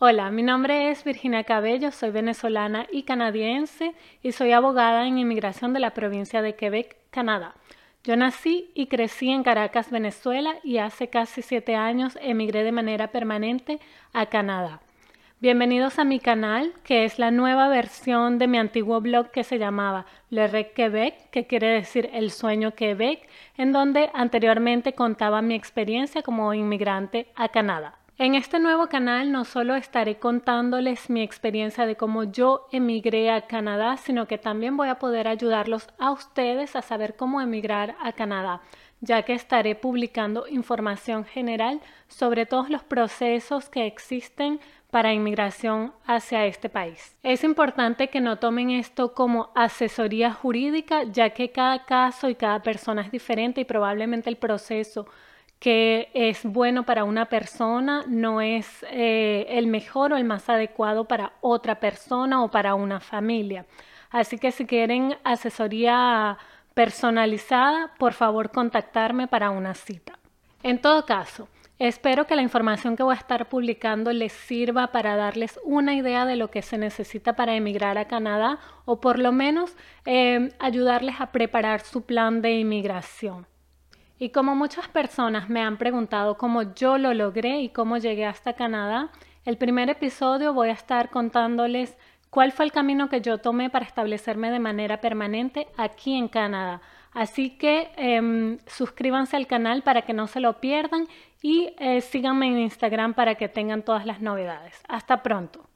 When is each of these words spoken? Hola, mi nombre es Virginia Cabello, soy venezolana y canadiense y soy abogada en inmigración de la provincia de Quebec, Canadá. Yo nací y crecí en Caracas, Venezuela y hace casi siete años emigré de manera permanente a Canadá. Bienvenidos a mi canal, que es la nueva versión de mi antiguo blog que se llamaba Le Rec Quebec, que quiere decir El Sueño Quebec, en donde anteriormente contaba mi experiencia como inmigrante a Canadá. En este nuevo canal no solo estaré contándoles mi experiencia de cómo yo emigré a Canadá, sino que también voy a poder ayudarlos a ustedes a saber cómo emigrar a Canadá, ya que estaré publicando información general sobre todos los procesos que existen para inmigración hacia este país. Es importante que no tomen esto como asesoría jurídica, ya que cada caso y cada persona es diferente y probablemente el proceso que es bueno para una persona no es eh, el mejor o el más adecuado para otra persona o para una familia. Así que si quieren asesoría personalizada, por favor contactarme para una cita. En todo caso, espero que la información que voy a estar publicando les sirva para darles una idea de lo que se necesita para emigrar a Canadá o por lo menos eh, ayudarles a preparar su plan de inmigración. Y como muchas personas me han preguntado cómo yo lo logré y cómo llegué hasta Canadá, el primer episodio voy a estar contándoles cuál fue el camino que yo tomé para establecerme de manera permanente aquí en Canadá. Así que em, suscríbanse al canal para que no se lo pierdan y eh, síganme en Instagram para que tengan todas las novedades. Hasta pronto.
Hola, 0.00 0.30
mi 0.30 0.44
nombre 0.44 0.92
es 0.92 1.02
Virginia 1.02 1.42
Cabello, 1.42 1.90
soy 1.90 2.10
venezolana 2.10 2.86
y 2.92 3.02
canadiense 3.02 3.96
y 4.22 4.30
soy 4.30 4.52
abogada 4.52 5.08
en 5.08 5.18
inmigración 5.18 5.72
de 5.72 5.80
la 5.80 5.90
provincia 5.90 6.40
de 6.40 6.54
Quebec, 6.54 6.96
Canadá. 7.10 7.56
Yo 8.04 8.14
nací 8.14 8.70
y 8.74 8.86
crecí 8.86 9.28
en 9.28 9.42
Caracas, 9.42 9.90
Venezuela 9.90 10.54
y 10.62 10.78
hace 10.78 11.08
casi 11.10 11.42
siete 11.42 11.74
años 11.74 12.16
emigré 12.22 12.62
de 12.62 12.70
manera 12.70 13.08
permanente 13.08 13.80
a 14.12 14.26
Canadá. 14.26 14.82
Bienvenidos 15.40 15.98
a 15.98 16.04
mi 16.04 16.20
canal, 16.20 16.74
que 16.84 17.04
es 17.04 17.18
la 17.18 17.32
nueva 17.32 17.66
versión 17.68 18.38
de 18.38 18.46
mi 18.46 18.58
antiguo 18.58 19.00
blog 19.00 19.32
que 19.32 19.42
se 19.42 19.58
llamaba 19.58 20.06
Le 20.30 20.46
Rec 20.46 20.74
Quebec, 20.74 21.28
que 21.30 21.48
quiere 21.48 21.70
decir 21.70 22.08
El 22.12 22.30
Sueño 22.30 22.76
Quebec, 22.76 23.28
en 23.56 23.72
donde 23.72 24.10
anteriormente 24.14 24.92
contaba 24.92 25.42
mi 25.42 25.56
experiencia 25.56 26.22
como 26.22 26.54
inmigrante 26.54 27.26
a 27.34 27.48
Canadá. 27.48 27.97
En 28.20 28.34
este 28.34 28.58
nuevo 28.58 28.88
canal 28.88 29.30
no 29.30 29.44
solo 29.44 29.76
estaré 29.76 30.18
contándoles 30.18 31.08
mi 31.08 31.22
experiencia 31.22 31.86
de 31.86 31.94
cómo 31.94 32.24
yo 32.24 32.66
emigré 32.72 33.30
a 33.30 33.46
Canadá, 33.46 33.96
sino 33.96 34.26
que 34.26 34.38
también 34.38 34.76
voy 34.76 34.88
a 34.88 34.98
poder 34.98 35.28
ayudarlos 35.28 35.86
a 36.00 36.10
ustedes 36.10 36.74
a 36.74 36.82
saber 36.82 37.14
cómo 37.14 37.40
emigrar 37.40 37.94
a 38.02 38.10
Canadá, 38.10 38.60
ya 39.00 39.22
que 39.22 39.34
estaré 39.34 39.76
publicando 39.76 40.48
información 40.48 41.26
general 41.26 41.80
sobre 42.08 42.44
todos 42.44 42.70
los 42.70 42.82
procesos 42.82 43.68
que 43.68 43.86
existen 43.86 44.58
para 44.90 45.12
inmigración 45.12 45.92
hacia 46.04 46.44
este 46.46 46.68
país. 46.68 47.16
Es 47.22 47.44
importante 47.44 48.08
que 48.08 48.20
no 48.20 48.40
tomen 48.40 48.70
esto 48.70 49.14
como 49.14 49.52
asesoría 49.54 50.32
jurídica, 50.32 51.04
ya 51.04 51.30
que 51.30 51.52
cada 51.52 51.84
caso 51.84 52.28
y 52.28 52.34
cada 52.34 52.64
persona 52.64 53.02
es 53.02 53.12
diferente 53.12 53.60
y 53.60 53.64
probablemente 53.64 54.28
el 54.28 54.38
proceso 54.38 55.06
que 55.58 56.10
es 56.14 56.44
bueno 56.44 56.84
para 56.84 57.04
una 57.04 57.26
persona 57.26 58.04
no 58.06 58.40
es 58.40 58.84
eh, 58.90 59.46
el 59.48 59.66
mejor 59.66 60.12
o 60.12 60.16
el 60.16 60.24
más 60.24 60.48
adecuado 60.48 61.06
para 61.06 61.32
otra 61.40 61.80
persona 61.80 62.42
o 62.42 62.50
para 62.50 62.74
una 62.74 63.00
familia. 63.00 63.66
Así 64.10 64.38
que 64.38 64.52
si 64.52 64.66
quieren 64.66 65.16
asesoría 65.24 66.38
personalizada, 66.74 67.92
por 67.98 68.12
favor 68.12 68.50
contactarme 68.50 69.26
para 69.26 69.50
una 69.50 69.74
cita. 69.74 70.18
En 70.62 70.80
todo 70.80 71.04
caso, 71.04 71.48
espero 71.78 72.26
que 72.26 72.36
la 72.36 72.42
información 72.42 72.96
que 72.96 73.02
voy 73.02 73.14
a 73.14 73.18
estar 73.18 73.48
publicando 73.48 74.12
les 74.12 74.32
sirva 74.32 74.92
para 74.92 75.16
darles 75.16 75.58
una 75.64 75.94
idea 75.94 76.24
de 76.24 76.36
lo 76.36 76.50
que 76.50 76.62
se 76.62 76.78
necesita 76.78 77.34
para 77.34 77.56
emigrar 77.56 77.98
a 77.98 78.06
Canadá 78.06 78.60
o 78.84 79.00
por 79.00 79.18
lo 79.18 79.32
menos 79.32 79.76
eh, 80.04 80.52
ayudarles 80.60 81.20
a 81.20 81.32
preparar 81.32 81.80
su 81.80 82.02
plan 82.02 82.42
de 82.42 82.52
inmigración. 82.52 83.46
Y 84.18 84.30
como 84.30 84.56
muchas 84.56 84.88
personas 84.88 85.48
me 85.48 85.62
han 85.62 85.76
preguntado 85.76 86.36
cómo 86.36 86.74
yo 86.74 86.98
lo 86.98 87.14
logré 87.14 87.60
y 87.60 87.68
cómo 87.68 87.98
llegué 87.98 88.26
hasta 88.26 88.54
Canadá, 88.54 89.10
el 89.44 89.56
primer 89.56 89.88
episodio 89.90 90.52
voy 90.52 90.70
a 90.70 90.72
estar 90.72 91.10
contándoles 91.10 91.96
cuál 92.28 92.50
fue 92.50 92.64
el 92.64 92.72
camino 92.72 93.08
que 93.08 93.20
yo 93.20 93.38
tomé 93.38 93.70
para 93.70 93.86
establecerme 93.86 94.50
de 94.50 94.58
manera 94.58 95.00
permanente 95.00 95.68
aquí 95.76 96.16
en 96.16 96.28
Canadá. 96.28 96.80
Así 97.12 97.50
que 97.50 97.90
em, 97.96 98.58
suscríbanse 98.66 99.36
al 99.36 99.46
canal 99.46 99.82
para 99.82 100.02
que 100.02 100.12
no 100.12 100.26
se 100.26 100.40
lo 100.40 100.60
pierdan 100.60 101.06
y 101.40 101.74
eh, 101.78 102.00
síganme 102.00 102.48
en 102.48 102.58
Instagram 102.58 103.14
para 103.14 103.36
que 103.36 103.48
tengan 103.48 103.82
todas 103.82 104.04
las 104.04 104.20
novedades. 104.20 104.82
Hasta 104.88 105.22
pronto. 105.22 105.67